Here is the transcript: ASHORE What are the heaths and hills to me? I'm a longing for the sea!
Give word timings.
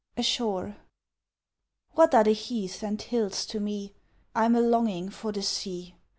ASHORE 0.17 0.77
What 1.91 2.15
are 2.15 2.23
the 2.23 2.33
heaths 2.33 2.81
and 2.81 2.99
hills 2.99 3.45
to 3.45 3.59
me? 3.59 3.93
I'm 4.33 4.55
a 4.55 4.59
longing 4.61 5.09
for 5.09 5.31
the 5.31 5.43
sea! 5.43 5.93